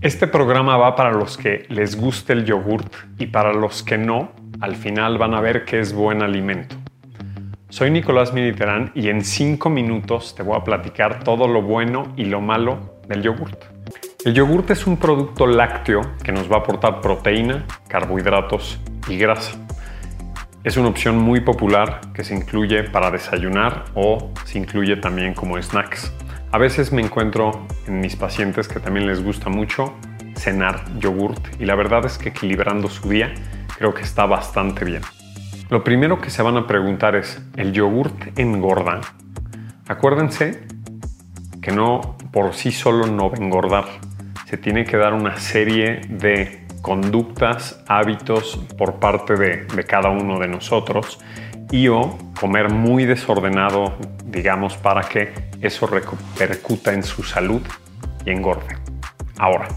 [0.00, 4.32] Este programa va para los que les guste el yogurt y para los que no,
[4.60, 6.76] al final van a ver que es buen alimento.
[7.68, 12.24] Soy Nicolás Militerán y en 5 minutos te voy a platicar todo lo bueno y
[12.24, 13.64] lo malo del yogurt.
[14.24, 18.78] El yogurt es un producto lácteo que nos va a aportar proteína, carbohidratos
[19.08, 19.58] y grasa.
[20.64, 25.60] Es una opción muy popular que se incluye para desayunar o se incluye también como
[25.60, 26.12] snacks.
[26.52, 29.94] A veces me encuentro en mis pacientes que también les gusta mucho
[30.36, 33.32] cenar yogurt y la verdad es que equilibrando su día
[33.78, 35.00] creo que está bastante bien.
[35.70, 39.00] Lo primero que se van a preguntar es, ¿el yogurt engorda?
[39.88, 40.64] Acuérdense
[41.62, 43.84] que no por sí solo no va a engordar.
[44.44, 50.48] Se tiene que dar una serie de conductas, hábitos por parte de, cada uno de
[50.48, 51.18] nosotros
[51.70, 57.62] y o comer muy desordenado, digamos, para que eso repercuta en su salud
[58.26, 58.66] y engorde.
[59.38, 59.68] Ahora,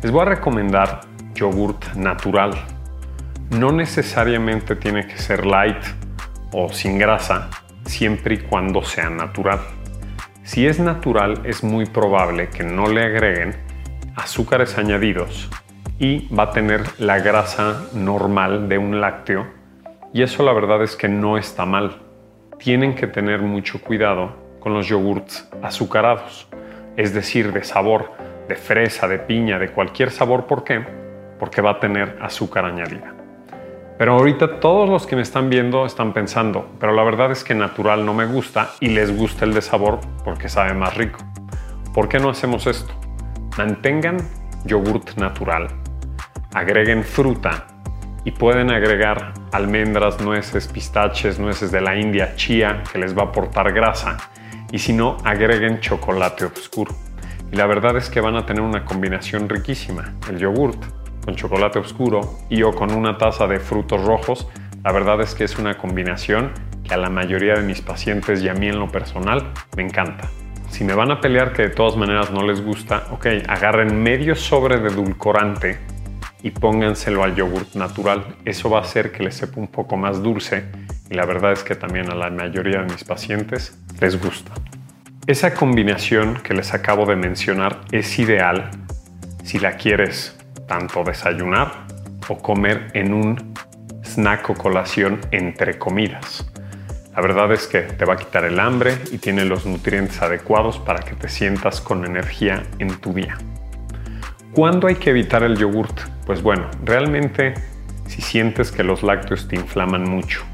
[0.00, 1.00] les voy a recomendar
[1.34, 2.52] yogurt natural.
[3.50, 5.82] No necesariamente tiene que ser light
[6.52, 7.50] o sin grasa,
[7.86, 9.58] siempre y cuando sea natural.
[10.44, 13.56] Si es natural, es muy probable que no le agreguen
[14.14, 15.50] azúcares añadidos
[15.98, 19.57] y va a tener la grasa normal de un lácteo
[20.12, 21.98] y eso la verdad es que no está mal.
[22.58, 26.48] Tienen que tener mucho cuidado con los yogurts azucarados,
[26.96, 28.12] es decir, de sabor,
[28.48, 30.46] de fresa, de piña, de cualquier sabor.
[30.46, 30.84] ¿Por qué?
[31.38, 33.14] Porque va a tener azúcar añadida.
[33.98, 37.54] Pero ahorita todos los que me están viendo están pensando, pero la verdad es que
[37.54, 41.18] natural no me gusta y les gusta el de sabor porque sabe más rico.
[41.92, 42.92] ¿Por qué no hacemos esto?
[43.56, 44.18] Mantengan
[44.64, 45.66] yogurt natural,
[46.54, 47.66] agreguen fruta
[48.24, 53.26] y pueden agregar almendras, nueces, pistaches, nueces de la India, chía, que les va a
[53.26, 54.16] aportar grasa.
[54.72, 56.94] Y si no, agreguen chocolate oscuro.
[57.50, 60.14] Y la verdad es que van a tener una combinación riquísima.
[60.28, 60.82] El yogurt
[61.24, 64.48] con chocolate oscuro y o con una taza de frutos rojos.
[64.82, 66.52] La verdad es que es una combinación
[66.84, 70.28] que a la mayoría de mis pacientes y a mí en lo personal me encanta.
[70.70, 74.34] Si me van a pelear que de todas maneras no les gusta, ok, agarren medio
[74.34, 75.78] sobre de edulcorante
[76.42, 78.36] y pónganselo al yogurt natural.
[78.44, 80.64] Eso va a hacer que les sepa un poco más dulce
[81.10, 84.52] y la verdad es que también a la mayoría de mis pacientes les gusta.
[85.26, 88.70] Esa combinación que les acabo de mencionar es ideal
[89.44, 91.86] si la quieres tanto desayunar
[92.28, 93.54] o comer en un
[94.02, 96.50] snack o colación entre comidas.
[97.14, 100.78] La verdad es que te va a quitar el hambre y tiene los nutrientes adecuados
[100.78, 103.36] para que te sientas con energía en tu día.
[104.52, 105.98] ¿Cuándo hay que evitar el yogurt?
[106.28, 107.54] Pues bueno, realmente
[108.06, 110.44] si sientes que los lácteos te inflaman mucho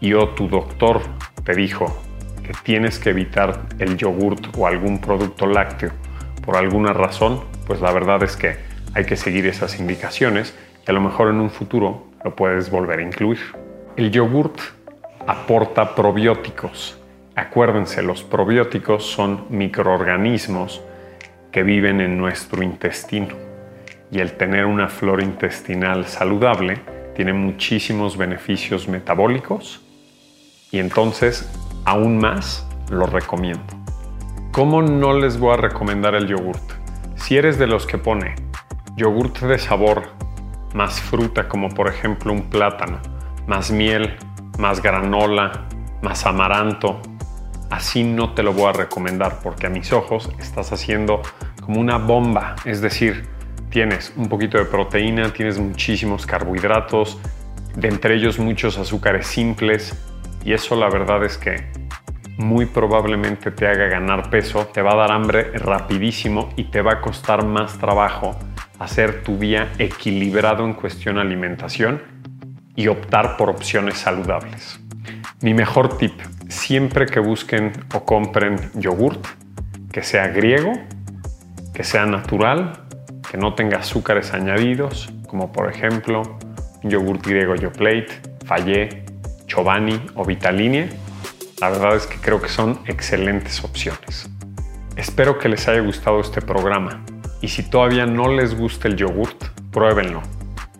[0.00, 1.00] y o tu doctor
[1.42, 2.00] te dijo
[2.44, 5.90] que tienes que evitar el yogurt o algún producto lácteo
[6.44, 8.54] por alguna razón, pues la verdad es que
[8.94, 10.56] hay que seguir esas indicaciones
[10.86, 13.40] y a lo mejor en un futuro lo puedes volver a incluir.
[13.96, 14.60] El yogurt
[15.26, 17.00] aporta probióticos.
[17.34, 20.82] Acuérdense, los probióticos son microorganismos
[21.50, 23.55] que viven en nuestro intestino
[24.10, 26.80] y el tener una flora intestinal saludable
[27.14, 29.80] tiene muchísimos beneficios metabólicos
[30.70, 31.50] y entonces
[31.84, 33.64] aún más lo recomiendo.
[34.52, 36.62] ¿Cómo no les voy a recomendar el yogurt?
[37.16, 38.34] Si eres de los que pone
[38.96, 40.04] yogurt de sabor,
[40.74, 43.00] más fruta como por ejemplo un plátano,
[43.46, 44.16] más miel,
[44.58, 45.66] más granola,
[46.02, 47.00] más amaranto,
[47.70, 51.22] así no te lo voy a recomendar porque a mis ojos estás haciendo
[51.60, 53.35] como una bomba, es decir,
[53.70, 57.18] tienes un poquito de proteína, tienes muchísimos carbohidratos,
[57.74, 59.94] de entre ellos muchos azúcares simples
[60.44, 61.66] y eso la verdad es que
[62.38, 66.94] muy probablemente te haga ganar peso, te va a dar hambre rapidísimo y te va
[66.94, 68.36] a costar más trabajo
[68.78, 72.02] hacer tu día equilibrado en cuestión alimentación
[72.74, 74.78] y optar por opciones saludables.
[75.40, 76.12] Mi mejor tip,
[76.48, 79.26] siempre que busquen o compren yogurt,
[79.90, 80.72] que sea griego,
[81.72, 82.85] que sea natural,
[83.30, 86.38] que no tenga azúcares añadidos, como por ejemplo
[86.82, 88.10] yogur griego Yoplait,
[88.44, 89.04] Fallé,
[89.46, 90.88] Chobani o Vitaline,
[91.60, 94.28] la verdad es que creo que son excelentes opciones.
[94.96, 97.04] Espero que les haya gustado este programa
[97.40, 100.22] y si todavía no les gusta el yogurt, pruébenlo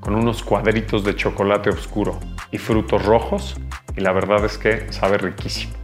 [0.00, 2.18] con unos cuadritos de chocolate oscuro
[2.50, 3.56] y frutos rojos
[3.96, 5.79] y la verdad es que sabe riquísimo.